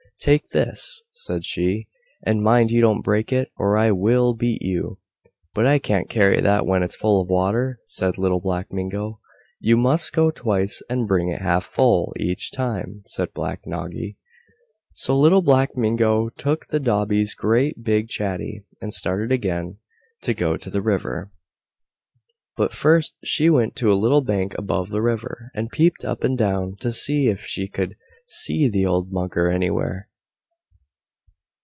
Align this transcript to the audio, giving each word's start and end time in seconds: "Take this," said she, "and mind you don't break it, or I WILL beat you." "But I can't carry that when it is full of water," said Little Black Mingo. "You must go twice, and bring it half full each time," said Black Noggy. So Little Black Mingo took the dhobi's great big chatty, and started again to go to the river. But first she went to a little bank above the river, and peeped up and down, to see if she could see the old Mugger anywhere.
"Take 0.17 0.49
this," 0.49 1.01
said 1.09 1.45
she, 1.45 1.87
"and 2.21 2.43
mind 2.43 2.69
you 2.69 2.79
don't 2.79 3.01
break 3.01 3.33
it, 3.33 3.49
or 3.57 3.75
I 3.75 3.89
WILL 3.89 4.35
beat 4.35 4.61
you." 4.61 4.99
"But 5.55 5.65
I 5.65 5.79
can't 5.79 6.11
carry 6.11 6.39
that 6.39 6.63
when 6.67 6.83
it 6.83 6.89
is 6.89 6.95
full 6.95 7.23
of 7.23 7.27
water," 7.27 7.79
said 7.87 8.19
Little 8.19 8.39
Black 8.39 8.71
Mingo. 8.71 9.19
"You 9.59 9.77
must 9.77 10.13
go 10.13 10.29
twice, 10.29 10.83
and 10.87 11.07
bring 11.07 11.29
it 11.29 11.41
half 11.41 11.63
full 11.65 12.13
each 12.19 12.51
time," 12.51 13.01
said 13.07 13.33
Black 13.33 13.65
Noggy. 13.65 14.15
So 14.93 15.17
Little 15.17 15.41
Black 15.41 15.75
Mingo 15.75 16.29
took 16.29 16.67
the 16.67 16.79
dhobi's 16.79 17.33
great 17.33 17.83
big 17.83 18.07
chatty, 18.07 18.61
and 18.79 18.93
started 18.93 19.31
again 19.31 19.77
to 20.21 20.35
go 20.35 20.55
to 20.55 20.69
the 20.69 20.83
river. 20.83 21.31
But 22.55 22.71
first 22.71 23.15
she 23.23 23.49
went 23.49 23.75
to 23.77 23.91
a 23.91 23.97
little 23.97 24.21
bank 24.21 24.55
above 24.55 24.91
the 24.91 25.01
river, 25.01 25.49
and 25.55 25.71
peeped 25.71 26.05
up 26.05 26.23
and 26.23 26.37
down, 26.37 26.75
to 26.81 26.91
see 26.91 27.25
if 27.27 27.43
she 27.43 27.67
could 27.67 27.97
see 28.27 28.69
the 28.69 28.85
old 28.85 29.11
Mugger 29.11 29.49
anywhere. 29.49 30.09